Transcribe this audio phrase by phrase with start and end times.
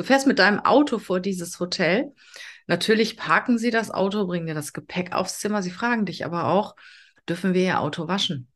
[0.00, 2.14] Du fährst mit deinem Auto vor dieses Hotel.
[2.66, 5.62] Natürlich parken sie das Auto, bringen dir das Gepäck aufs Zimmer.
[5.62, 6.74] Sie fragen dich aber auch,
[7.28, 8.48] dürfen wir ihr Auto waschen?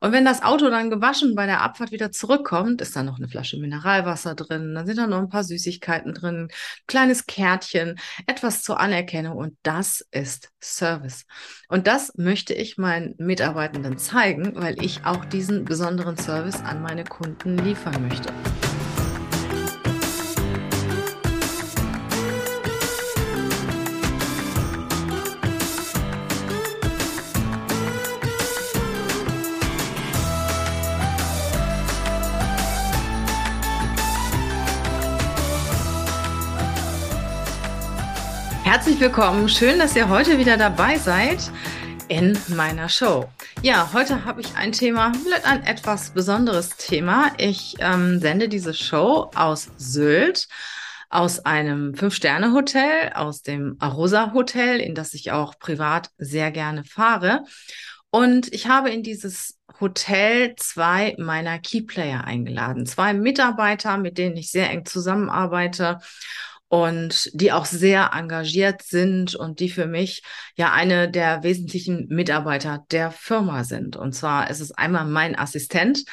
[0.00, 3.28] Und wenn das Auto dann gewaschen bei der Abfahrt wieder zurückkommt, ist da noch eine
[3.28, 6.48] Flasche Mineralwasser drin, dann sind da noch ein paar Süßigkeiten drin,
[6.88, 11.26] kleines Kärtchen, etwas zur Anerkennung und das ist Service.
[11.68, 17.04] Und das möchte ich meinen Mitarbeitenden zeigen, weil ich auch diesen besonderen Service an meine
[17.04, 18.32] Kunden liefern möchte.
[38.72, 39.50] Herzlich willkommen.
[39.50, 41.52] Schön, dass ihr heute wieder dabei seid
[42.08, 43.28] in meiner Show.
[43.60, 45.12] Ja, heute habe ich ein Thema,
[45.44, 47.32] ein etwas besonderes Thema.
[47.36, 50.48] Ich ähm, sende diese Show aus Sylt,
[51.10, 57.44] aus einem Fünf-Sterne-Hotel, aus dem Arosa Hotel, in das ich auch privat sehr gerne fahre.
[58.08, 64.50] Und ich habe in dieses Hotel zwei meiner Keyplayer eingeladen, zwei Mitarbeiter, mit denen ich
[64.50, 65.98] sehr eng zusammenarbeite
[66.72, 70.22] und die auch sehr engagiert sind und die für mich
[70.56, 73.94] ja eine der wesentlichen Mitarbeiter der Firma sind.
[73.94, 76.04] Und zwar ist es einmal mein Assistent,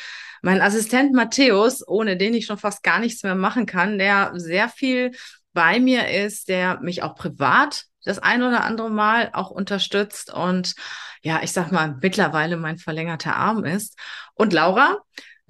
[0.42, 4.68] mein Assistent Matthäus, ohne den ich schon fast gar nichts mehr machen kann, der sehr
[4.68, 5.12] viel
[5.54, 10.76] bei mir ist, der mich auch privat das ein oder andere Mal auch unterstützt und
[11.22, 13.98] ja, ich sag mal, mittlerweile mein verlängerter Arm ist.
[14.34, 14.98] Und Laura,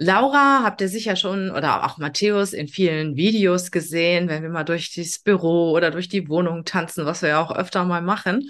[0.02, 4.64] Laura habt ihr sicher schon oder auch Matthäus in vielen Videos gesehen, wenn wir mal
[4.64, 8.50] durch das Büro oder durch die Wohnung tanzen, was wir ja auch öfter mal machen.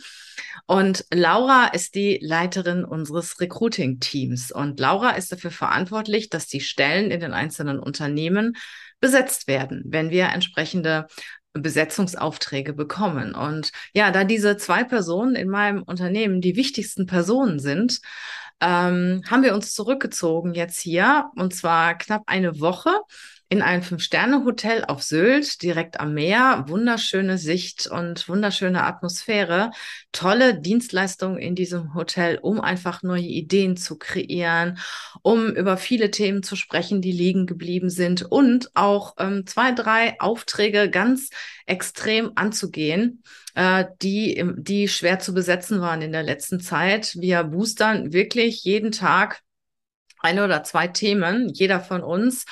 [0.68, 4.52] Und Laura ist die Leiterin unseres Recruiting-Teams.
[4.52, 8.56] Und Laura ist dafür verantwortlich, dass die Stellen in den einzelnen Unternehmen
[9.00, 11.08] besetzt werden, wenn wir entsprechende
[11.54, 13.34] Besetzungsaufträge bekommen.
[13.34, 18.02] Und ja, da diese zwei Personen in meinem Unternehmen die wichtigsten Personen sind,
[18.62, 22.92] ähm, haben wir uns zurückgezogen jetzt hier und zwar knapp eine Woche
[23.52, 26.66] in ein Fünf-Sterne-Hotel auf Sylt, direkt am Meer.
[26.68, 29.72] Wunderschöne Sicht und wunderschöne Atmosphäre.
[30.12, 34.78] Tolle Dienstleistungen in diesem Hotel, um einfach neue Ideen zu kreieren,
[35.24, 40.20] um über viele Themen zu sprechen, die liegen geblieben sind und auch ähm, zwei, drei
[40.20, 41.32] Aufträge ganz
[41.66, 43.24] extrem anzugehen,
[43.56, 47.16] äh, die, die schwer zu besetzen waren in der letzten Zeit.
[47.16, 49.42] Wir boostern wirklich jeden Tag
[50.20, 52.46] eine oder zwei Themen, jeder von uns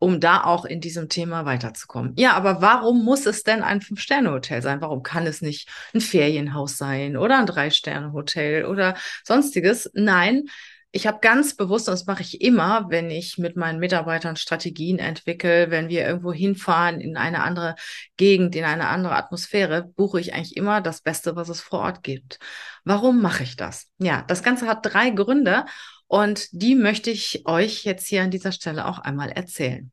[0.00, 2.14] um da auch in diesem Thema weiterzukommen.
[2.16, 4.80] Ja, aber warum muss es denn ein Fünf-Sterne-Hotel sein?
[4.80, 9.90] Warum kann es nicht ein Ferienhaus sein oder ein Drei-Sterne-Hotel oder sonstiges?
[9.94, 10.46] Nein,
[10.90, 14.98] ich habe ganz bewusst, und das mache ich immer, wenn ich mit meinen Mitarbeitern Strategien
[14.98, 17.76] entwickle, wenn wir irgendwo hinfahren in eine andere
[18.16, 22.02] Gegend, in eine andere Atmosphäre, buche ich eigentlich immer das Beste, was es vor Ort
[22.02, 22.38] gibt.
[22.84, 23.88] Warum mache ich das?
[23.98, 25.66] Ja, das Ganze hat drei Gründe
[26.10, 29.92] und die möchte ich euch jetzt hier an dieser Stelle auch einmal erzählen.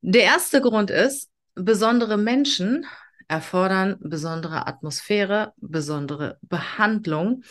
[0.00, 2.84] Der erste Grund ist, besondere Menschen
[3.28, 7.42] erfordern besondere Atmosphäre, besondere Behandlung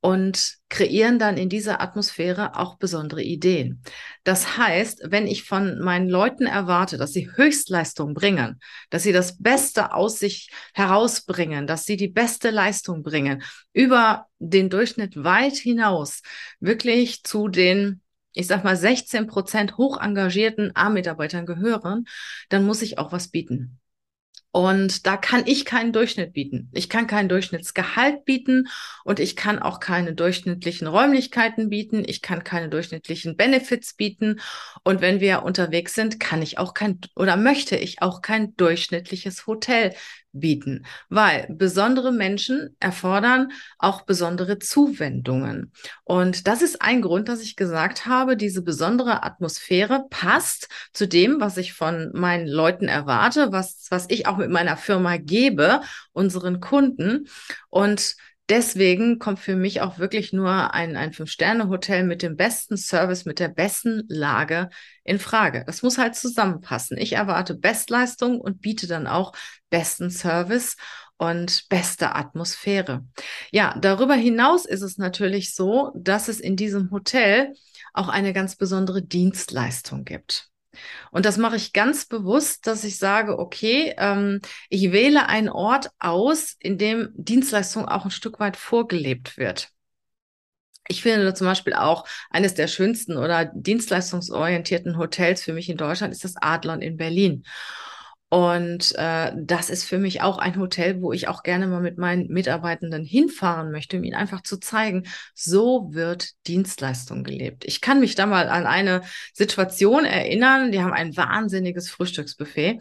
[0.00, 3.82] und kreieren dann in dieser Atmosphäre auch besondere Ideen.
[4.24, 9.38] Das heißt, wenn ich von meinen Leuten erwarte, dass sie Höchstleistung bringen, dass sie das
[9.38, 13.42] Beste aus sich herausbringen, dass sie die beste Leistung bringen,
[13.72, 16.22] über den Durchschnitt weit hinaus,
[16.60, 18.02] wirklich zu den
[18.32, 22.04] ich sag mal, 16 Prozent hoch engagierten A-Mitarbeitern gehören,
[22.48, 23.79] dann muss ich auch was bieten.
[24.52, 26.70] Und da kann ich keinen Durchschnitt bieten.
[26.72, 28.66] Ich kann kein Durchschnittsgehalt bieten
[29.04, 32.02] und ich kann auch keine durchschnittlichen Räumlichkeiten bieten.
[32.04, 34.40] Ich kann keine durchschnittlichen Benefits bieten.
[34.82, 39.46] Und wenn wir unterwegs sind, kann ich auch kein oder möchte ich auch kein durchschnittliches
[39.46, 39.94] Hotel
[40.32, 45.72] bieten, weil besondere Menschen erfordern auch besondere Zuwendungen.
[46.04, 51.40] Und das ist ein Grund, dass ich gesagt habe, diese besondere Atmosphäre passt zu dem,
[51.40, 55.80] was ich von meinen Leuten erwarte, was, was ich auch mit meiner Firma gebe,
[56.12, 57.26] unseren Kunden.
[57.68, 58.16] Und
[58.50, 63.38] deswegen kommt für mich auch wirklich nur ein, ein Fünf-Sterne-Hotel mit dem besten Service, mit
[63.38, 64.68] der besten Lage
[65.04, 65.64] in Frage.
[65.66, 66.98] Das muss halt zusammenpassen.
[66.98, 69.32] Ich erwarte Bestleistung und biete dann auch
[69.70, 70.76] besten Service
[71.16, 73.06] und beste Atmosphäre.
[73.52, 77.54] Ja, darüber hinaus ist es natürlich so, dass es in diesem Hotel
[77.92, 80.49] auch eine ganz besondere Dienstleistung gibt.
[81.10, 85.90] Und das mache ich ganz bewusst, dass ich sage, okay, ähm, ich wähle einen Ort
[85.98, 89.70] aus, in dem Dienstleistung auch ein Stück weit vorgelebt wird.
[90.88, 96.12] Ich finde zum Beispiel auch eines der schönsten oder dienstleistungsorientierten Hotels für mich in Deutschland
[96.12, 97.44] ist das Adlon in Berlin.
[98.32, 101.98] Und äh, das ist für mich auch ein Hotel, wo ich auch gerne mal mit
[101.98, 107.64] meinen Mitarbeitenden hinfahren möchte, um ihnen einfach zu zeigen, so wird Dienstleistung gelebt.
[107.64, 109.02] Ich kann mich da mal an eine
[109.34, 112.80] Situation erinnern, die haben ein wahnsinniges Frühstücksbuffet.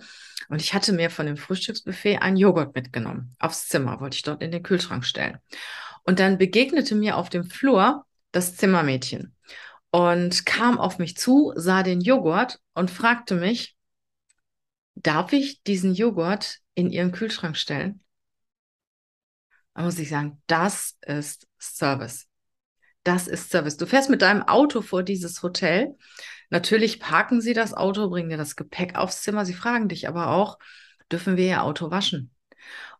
[0.49, 3.35] Und ich hatte mir von dem Frühstücksbuffet einen Joghurt mitgenommen.
[3.39, 5.39] Aufs Zimmer wollte ich dort in den Kühlschrank stellen.
[6.03, 9.35] Und dann begegnete mir auf dem Flur das Zimmermädchen
[9.89, 13.75] und kam auf mich zu, sah den Joghurt und fragte mich,
[14.95, 18.01] darf ich diesen Joghurt in Ihren Kühlschrank stellen?
[19.73, 22.27] Da muss ich sagen, das ist Service.
[23.03, 23.77] Das ist Service.
[23.77, 25.95] Du fährst mit deinem Auto vor dieses Hotel.
[26.49, 29.45] Natürlich parken sie das Auto, bringen dir das Gepäck aufs Zimmer.
[29.45, 30.59] Sie fragen dich aber auch,
[31.11, 32.31] dürfen wir Ihr Auto waschen?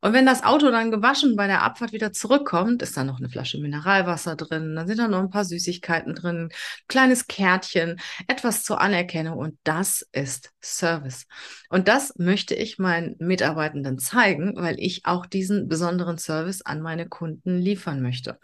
[0.02, 3.30] Und wenn das Auto dann gewaschen bei der Abfahrt wieder zurückkommt, ist da noch eine
[3.30, 6.50] Flasche Mineralwasser drin, dann sind da noch ein paar Süßigkeiten drin,
[6.88, 11.26] kleines Kärtchen, etwas zur Anerkennung und das ist Service.
[11.70, 17.08] Und das möchte ich meinen Mitarbeitenden zeigen, weil ich auch diesen besonderen Service an meine
[17.08, 18.40] Kunden liefern möchte.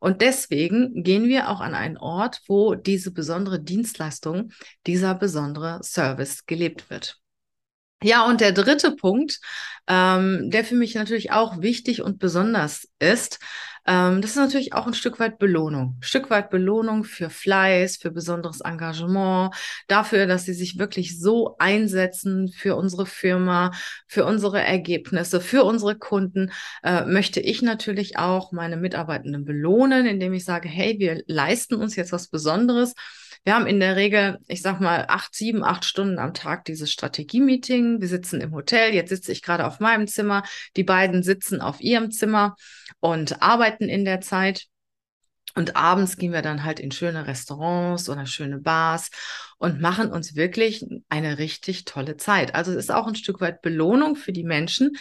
[0.00, 4.52] Und deswegen gehen wir auch an einen Ort, wo diese besondere Dienstleistung,
[4.86, 7.18] dieser besondere Service gelebt wird.
[8.02, 9.40] Ja, und der dritte Punkt,
[9.88, 13.40] ähm, der für mich natürlich auch wichtig und besonders ist,
[13.86, 15.96] ähm, das ist natürlich auch ein Stück weit Belohnung.
[15.98, 19.52] Ein Stück weit Belohnung für Fleiß, für besonderes Engagement,
[19.88, 23.72] dafür, dass sie sich wirklich so einsetzen für unsere Firma,
[24.06, 26.52] für unsere Ergebnisse, für unsere Kunden,
[26.84, 31.96] äh, möchte ich natürlich auch meine Mitarbeitenden belohnen, indem ich sage, hey, wir leisten uns
[31.96, 32.94] jetzt was Besonderes
[33.44, 36.92] wir haben in der Regel, ich sag mal, acht, sieben, acht Stunden am Tag dieses
[36.92, 38.00] Strategie-Meeting.
[38.00, 38.94] Wir sitzen im Hotel.
[38.94, 40.42] Jetzt sitze ich gerade auf meinem Zimmer.
[40.76, 42.56] Die beiden sitzen auf ihrem Zimmer
[43.00, 44.66] und arbeiten in der Zeit.
[45.54, 49.10] Und abends gehen wir dann halt in schöne Restaurants oder schöne Bars
[49.58, 52.54] und machen uns wirklich eine richtig tolle Zeit.
[52.54, 54.96] Also es ist auch ein Stück weit Belohnung für die Menschen,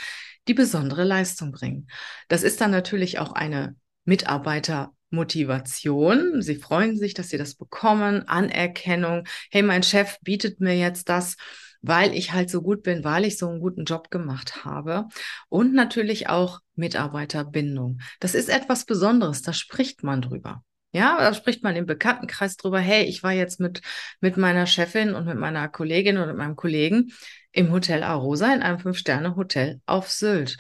[0.47, 1.87] die besondere Leistung bringen.
[2.27, 3.75] Das ist dann natürlich auch eine
[4.05, 6.41] Mitarbeiter Motivation.
[6.41, 9.23] Sie freuen sich, dass sie das bekommen, Anerkennung.
[9.51, 11.35] Hey, mein Chef bietet mir jetzt das,
[11.81, 15.07] weil ich halt so gut bin, weil ich so einen guten Job gemacht habe.
[15.49, 17.99] Und natürlich auch Mitarbeiterbindung.
[18.19, 20.63] Das ist etwas Besonderes, da spricht man drüber.
[20.93, 23.81] Ja, da spricht man im Bekanntenkreis drüber, hey, ich war jetzt mit,
[24.21, 27.11] mit meiner Chefin und mit meiner Kollegin oder mit meinem Kollegen
[27.57, 30.57] im Hotel Arosa in einem Fünf-Sterne-Hotel auf Sylt.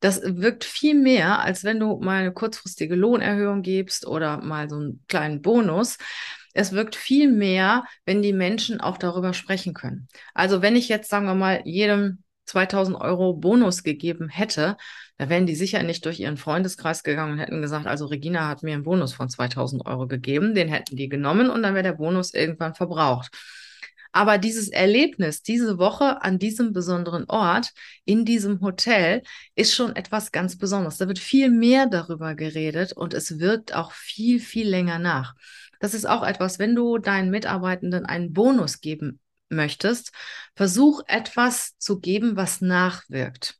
[0.00, 4.76] Das wirkt viel mehr, als wenn du mal eine kurzfristige Lohnerhöhung gibst oder mal so
[4.76, 5.98] einen kleinen Bonus.
[6.54, 10.08] Es wirkt viel mehr, wenn die Menschen auch darüber sprechen können.
[10.32, 14.78] Also wenn ich jetzt, sagen wir mal, jedem 2000 Euro Bonus gegeben hätte,
[15.18, 18.62] da wären die sicher nicht durch ihren Freundeskreis gegangen und hätten gesagt, also Regina hat
[18.62, 21.92] mir einen Bonus von 2000 Euro gegeben, den hätten die genommen und dann wäre der
[21.92, 23.36] Bonus irgendwann verbraucht.
[24.12, 27.72] Aber dieses Erlebnis diese Woche an diesem besonderen Ort,
[28.04, 29.22] in diesem Hotel,
[29.54, 30.98] ist schon etwas ganz Besonderes.
[30.98, 35.34] Da wird viel mehr darüber geredet und es wirkt auch viel, viel länger nach.
[35.80, 40.12] Das ist auch etwas, wenn du deinen Mitarbeitenden einen Bonus geben möchtest,
[40.56, 43.56] versuch etwas zu geben, was nachwirkt.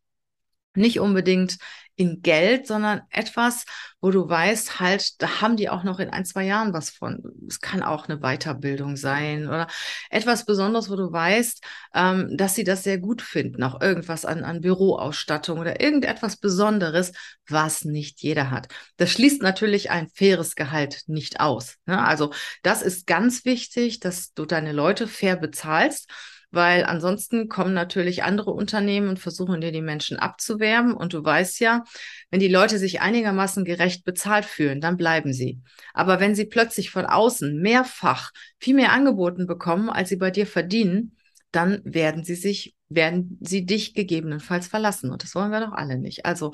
[0.75, 1.59] Nicht unbedingt
[1.99, 3.65] in Geld, sondern etwas,
[4.01, 7.21] wo du weißt, halt, da haben die auch noch in ein, zwei Jahren was von.
[7.49, 9.67] Es kann auch eine Weiterbildung sein oder
[10.09, 11.61] etwas Besonderes, wo du weißt,
[11.95, 13.65] ähm, dass sie das sehr gut finden.
[13.65, 17.13] Auch irgendwas an, an Büroausstattung oder irgendetwas Besonderes,
[17.49, 18.69] was nicht jeder hat.
[18.97, 21.79] Das schließt natürlich ein faires Gehalt nicht aus.
[21.87, 22.01] Ne?
[22.01, 26.09] Also das ist ganz wichtig, dass du deine Leute fair bezahlst
[26.51, 30.95] weil ansonsten kommen natürlich andere Unternehmen und versuchen dir die Menschen abzuwerben.
[30.95, 31.85] Und du weißt ja,
[32.31, 35.61] wenn die Leute sich einigermaßen gerecht bezahlt fühlen, dann bleiben sie.
[35.93, 40.47] Aber wenn sie plötzlich von außen mehrfach viel mehr angeboten bekommen, als sie bei dir
[40.47, 41.17] verdienen,
[41.51, 45.11] dann werden sie sich, werden sie dich gegebenenfalls verlassen.
[45.11, 46.25] Und das wollen wir doch alle nicht.
[46.25, 46.53] Also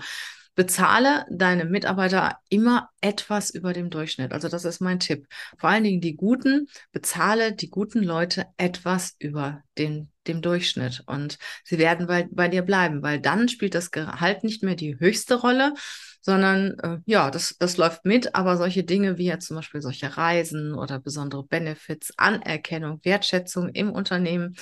[0.54, 4.32] bezahle deine Mitarbeiter immer etwas über dem Durchschnitt.
[4.32, 5.26] Also das ist mein Tipp.
[5.58, 11.02] Vor allen Dingen die guten, bezahle die guten Leute etwas über den, dem Durchschnitt.
[11.06, 14.98] Und sie werden bei, bei dir bleiben, weil dann spielt das Gehalt nicht mehr die
[14.98, 15.74] höchste Rolle,
[16.24, 20.16] sondern äh, ja, das, das läuft mit, aber solche Dinge wie jetzt zum Beispiel solche
[20.16, 24.56] Reisen oder besondere Benefits, Anerkennung, Wertschätzung im Unternehmen,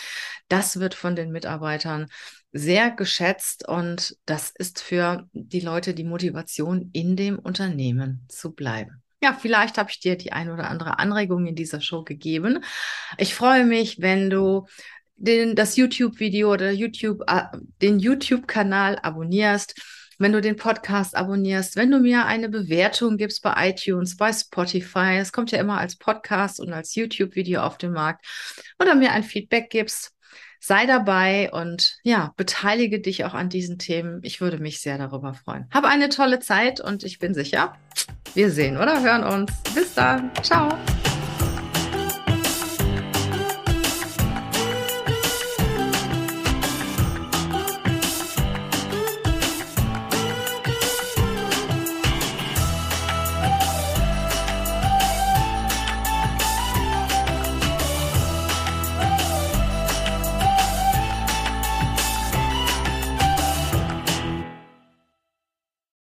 [0.49, 2.09] das wird von den Mitarbeitern
[2.53, 9.03] sehr geschätzt und das ist für die Leute die Motivation, in dem Unternehmen zu bleiben.
[9.23, 12.65] Ja, vielleicht habe ich dir die ein oder andere Anregung in dieser Show gegeben.
[13.19, 14.67] Ich freue mich, wenn du
[15.17, 17.45] den, das YouTube-Video oder YouTube, äh,
[17.81, 19.81] den YouTube-Kanal abonnierst,
[20.23, 25.19] wenn du den Podcast abonnierst, wenn du mir eine Bewertung gibst bei iTunes, bei Spotify,
[25.19, 28.25] es kommt ja immer als Podcast und als YouTube-Video auf den Markt,
[28.79, 30.13] oder mir ein Feedback gibst
[30.65, 34.21] sei dabei und ja, beteilige dich auch an diesen Themen.
[34.23, 35.67] Ich würde mich sehr darüber freuen.
[35.73, 37.77] Habe eine tolle Zeit und ich bin sicher,
[38.35, 39.53] wir sehen oder hören uns.
[39.75, 40.31] Bis dann.
[40.43, 40.69] Ciao.